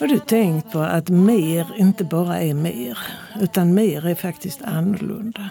Har 0.00 0.08
du 0.08 0.18
tänkt 0.18 0.72
på 0.72 0.78
att 0.78 1.08
mer 1.08 1.74
inte 1.76 2.04
bara 2.04 2.40
är 2.40 2.54
mer, 2.54 2.98
utan 3.40 3.74
mer 3.74 4.06
är 4.06 4.14
faktiskt 4.14 4.62
annorlunda? 4.62 5.50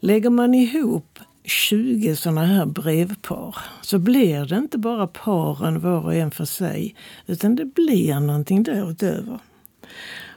Lägger 0.00 0.30
man 0.30 0.54
ihop 0.54 1.18
20 1.44 2.16
sådana 2.16 2.44
här 2.44 2.66
brevpar 2.66 3.56
så 3.82 3.98
blir 3.98 4.44
det 4.44 4.56
inte 4.56 4.78
bara 4.78 5.06
paren 5.06 5.80
var 5.80 6.04
och 6.04 6.14
en 6.14 6.30
för 6.30 6.44
sig, 6.44 6.96
utan 7.26 7.56
det 7.56 7.64
blir 7.64 8.20
någonting 8.20 8.62
därutöver. 8.62 9.38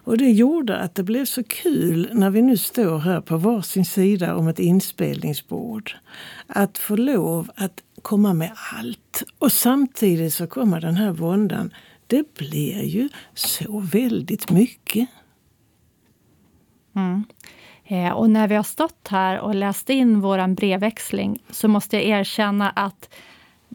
Och 0.08 0.18
det 0.18 0.32
gjorde 0.32 0.78
att 0.78 0.96
det 0.96 1.04
blev 1.04 1.26
så 1.26 1.44
kul 1.44 2.10
när 2.14 2.30
vi 2.30 2.42
nu 2.42 2.58
står 2.58 2.98
här 2.98 3.22
på 3.22 3.38
varsin 3.38 3.86
sida 3.86 4.36
om 4.36 4.48
ett 4.48 4.60
inspelningsbord. 4.60 5.96
Att 6.48 6.78
få 6.78 6.96
lov 6.96 7.52
att 7.56 7.84
komma 8.02 8.34
med 8.34 8.52
allt. 8.78 9.24
Och 9.40 9.52
samtidigt 9.52 10.34
så 10.34 10.48
kommer 10.48 10.82
den 10.82 10.96
här 10.96 11.12
våndan. 11.12 11.74
Det 12.08 12.34
blir 12.34 12.84
ju 12.84 13.10
så 13.34 13.80
väldigt 13.80 14.52
mycket. 14.52 15.10
Mm. 16.96 17.24
Eh, 17.86 18.12
och 18.12 18.30
när 18.30 18.48
vi 18.48 18.56
har 18.56 18.64
stått 18.64 19.08
här 19.08 19.40
och 19.40 19.56
läst 19.56 19.90
in 19.90 20.22
vår 20.22 20.56
brevväxling 20.56 21.44
så 21.50 21.68
måste 21.68 21.96
jag 21.96 22.06
erkänna 22.20 22.70
att 22.70 23.10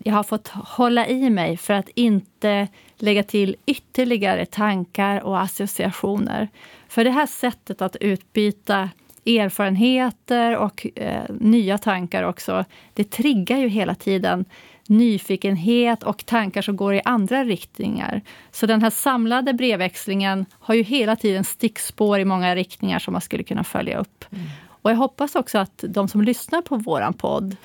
jag 0.04 0.14
har 0.14 0.22
fått 0.22 0.48
hålla 0.48 1.06
i 1.06 1.30
mig 1.30 1.56
för 1.56 1.74
att 1.74 1.88
inte 1.94 2.68
lägga 2.96 3.22
till 3.22 3.56
ytterligare 3.66 4.46
tankar 4.46 5.20
och 5.20 5.40
associationer. 5.40 6.48
För 6.88 7.04
det 7.04 7.10
här 7.10 7.26
sättet 7.26 7.82
att 7.82 7.96
utbyta 7.96 8.90
erfarenheter 9.26 10.56
och 10.56 10.86
eh, 10.94 11.22
nya 11.40 11.78
tankar 11.78 12.22
också, 12.22 12.64
det 12.94 13.10
triggar 13.10 13.58
ju 13.58 13.68
hela 13.68 13.94
tiden 13.94 14.44
nyfikenhet 14.88 16.02
och 16.02 16.26
tankar 16.26 16.62
som 16.62 16.76
går 16.76 16.94
i 16.94 17.00
andra 17.04 17.44
riktningar. 17.44 18.20
Så 18.50 18.66
den 18.66 18.82
här 18.82 18.90
samlade 18.90 19.52
brevväxlingen 19.52 20.46
har 20.52 20.74
ju 20.74 20.82
hela 20.82 21.16
tiden 21.16 21.44
stickspår 21.44 22.18
i 22.18 22.24
många 22.24 22.54
riktningar 22.54 22.98
som 22.98 23.12
man 23.12 23.20
skulle 23.20 23.42
kunna 23.42 23.64
följa 23.64 23.98
upp. 23.98 24.24
Mm. 24.30 24.44
Och 24.82 24.90
jag 24.90 24.96
hoppas 24.96 25.34
också 25.34 25.58
att 25.58 25.84
de 25.88 26.08
som 26.08 26.22
lyssnar 26.22 26.62
på 26.62 26.76
våran 26.76 27.12
podd 27.12 27.56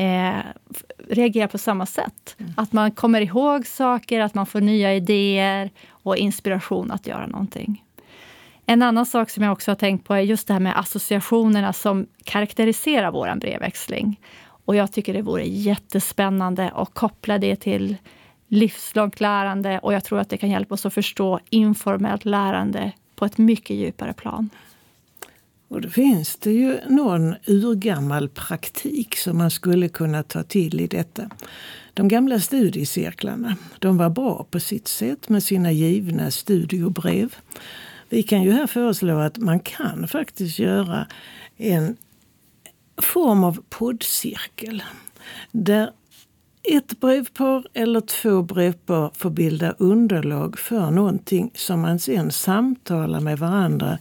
eh, 0.00 0.42
reagerar 1.08 1.46
på 1.46 1.58
samma 1.58 1.86
sätt. 1.86 2.36
Mm. 2.38 2.52
Att 2.56 2.72
man 2.72 2.90
kommer 2.90 3.20
ihåg 3.20 3.66
saker, 3.66 4.20
att 4.20 4.34
man 4.34 4.46
får 4.46 4.60
nya 4.60 4.94
idéer 4.94 5.70
och 5.90 6.16
inspiration 6.16 6.90
att 6.90 7.06
göra 7.06 7.26
någonting. 7.26 7.84
En 8.66 8.82
annan 8.82 9.06
sak 9.06 9.30
som 9.30 9.44
jag 9.44 9.52
också 9.52 9.70
har 9.70 9.76
tänkt 9.76 10.06
på 10.06 10.14
är 10.14 10.20
just 10.20 10.46
det 10.46 10.52
här 10.52 10.60
med 10.60 10.78
associationerna 10.78 11.72
som 11.72 12.06
karaktäriserar 12.24 13.10
vår 13.10 13.34
brevväxling. 13.34 14.20
Och 14.64 14.76
jag 14.76 14.92
tycker 14.92 15.14
det 15.14 15.22
vore 15.22 15.44
jättespännande 15.44 16.70
att 16.74 16.94
koppla 16.94 17.38
det 17.38 17.56
till 17.56 17.96
livslångt 18.48 19.20
lärande 19.20 19.78
och 19.78 19.92
jag 19.92 20.04
tror 20.04 20.18
att 20.18 20.30
det 20.30 20.36
kan 20.36 20.50
hjälpa 20.50 20.74
oss 20.74 20.86
att 20.86 20.94
förstå 20.94 21.40
informellt 21.50 22.24
lärande 22.24 22.92
på 23.16 23.24
ett 23.24 23.38
mycket 23.38 23.76
djupare 23.76 24.12
plan. 24.12 24.50
Och 25.70 25.80
då 25.80 25.88
finns 25.88 26.36
det 26.36 26.52
ju 26.52 26.78
någon 26.88 27.34
urgammal 27.46 28.28
praktik 28.28 29.16
som 29.16 29.38
man 29.38 29.50
skulle 29.50 29.88
kunna 29.88 30.22
ta 30.22 30.42
till 30.42 30.80
i 30.80 30.86
detta. 30.86 31.30
De 31.94 32.08
gamla 32.08 32.40
studiecirklarna, 32.40 33.56
de 33.78 33.96
var 33.96 34.10
bra 34.10 34.46
på 34.50 34.60
sitt 34.60 34.88
sätt 34.88 35.28
med 35.28 35.42
sina 35.42 35.72
givna 35.72 36.30
studiobrev. 36.30 37.34
Vi 38.08 38.22
kan 38.22 38.42
ju 38.42 38.52
här 38.52 38.66
föreslå 38.66 39.18
att 39.18 39.38
man 39.38 39.60
kan 39.60 40.08
faktiskt 40.08 40.58
göra 40.58 41.06
en 41.56 41.96
form 43.02 43.44
av 43.44 43.62
poddcirkel. 43.68 44.82
Där 45.52 45.90
ett 46.62 47.00
brevpar 47.00 47.64
eller 47.74 48.00
två 48.00 48.42
brevpar 48.42 49.10
får 49.14 49.30
bilda 49.30 49.74
underlag 49.78 50.58
för 50.58 50.90
någonting 50.90 51.50
som 51.54 51.80
man 51.80 51.98
sen 51.98 52.30
samtalar 52.30 53.20
med 53.20 53.38
varandra 53.38 53.98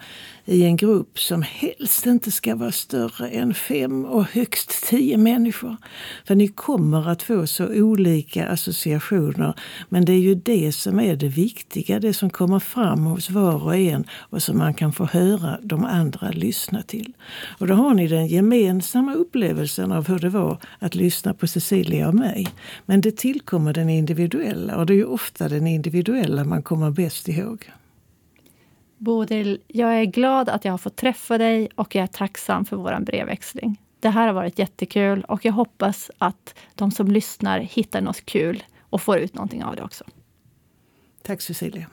i 0.50 0.64
en 0.64 0.78
grupp 0.78 1.19
som 1.19 1.42
helst 1.42 2.06
inte 2.06 2.31
ska 2.31 2.56
vara 2.56 2.72
större 2.72 3.30
än 3.30 3.53
fem 3.53 4.06
och 4.06 4.25
högst 4.25 4.86
tio 4.86 5.18
människor. 5.18 5.78
För 6.25 6.36
ni 6.36 6.48
kommer 6.48 7.09
att 7.09 7.24
få 7.24 7.48
så 7.48 7.68
olika 7.68 8.48
associationer. 8.48 9.53
Men 9.90 10.06
det 10.06 10.14
är 10.14 10.19
ju 10.19 10.36
det 10.36 10.72
som 10.72 11.00
är 11.00 11.16
det 11.16 11.28
viktiga, 11.28 12.00
det 12.00 12.14
som 12.14 12.30
kommer 12.30 12.59
fram 12.59 13.06
hos 13.06 13.30
var 13.30 13.64
och 13.64 13.75
en 13.75 14.06
och 14.12 14.44
som 14.44 14.58
man 14.58 14.74
kan 14.74 14.94
få 14.94 15.06
höra 15.06 15.59
de 15.62 15.86
andra 15.86 16.30
lyssna 16.30 16.81
till. 16.81 17.14
Och 17.59 17.68
då 17.68 17.74
har 17.74 17.94
ni 17.94 18.08
den 18.08 18.28
gemensamma 18.28 19.14
upplevelsen 19.14 19.92
av 19.92 20.08
hur 20.08 20.19
det 20.19 20.30
var 20.30 20.58
att 20.80 20.96
lyssna 20.96 21.34
på 21.34 21.48
Cecilia 21.48 22.08
och 22.08 22.16
mig. 22.16 22.48
Men 22.86 23.02
det 23.02 23.18
tillkommer 23.18 23.74
den 23.74 23.90
individuella 23.90 24.78
och 24.78 24.86
det 24.86 24.94
är 24.94 24.98
ju 24.98 25.06
ofta 25.06 25.50
den 25.50 25.68
individuella 25.68 26.44
man 26.44 26.64
kommer 26.64 26.92
bäst 26.92 27.28
ihåg. 27.28 27.72
Bodil, 28.98 29.62
jag 29.68 30.00
är 30.00 30.06
glad 30.06 30.50
att 30.50 30.66
jag 30.66 30.74
har 30.74 30.78
fått 30.78 30.96
träffa 30.96 31.38
dig 31.38 31.70
och 31.76 31.96
jag 31.96 32.04
är 32.04 32.08
tacksam 32.08 32.66
för 32.66 32.78
vår 32.78 33.00
brevväxling. 33.00 33.82
Det 34.00 34.10
här 34.10 34.28
har 34.28 34.34
varit 34.34 34.60
jättekul 34.60 35.24
och 35.28 35.46
jag 35.46 35.54
hoppas 35.54 36.12
att 36.18 36.56
de 36.76 36.92
som 36.92 37.08
lyssnar 37.08 37.60
hittar 37.60 38.02
något 38.02 38.26
kul 38.26 38.64
och 38.80 39.02
får 39.02 39.18
ut 39.18 39.34
någonting 39.34 39.64
av 39.64 39.76
det 39.76 39.84
också. 39.84 40.04
Tack 41.22 41.42
Cecilia. 41.42 41.86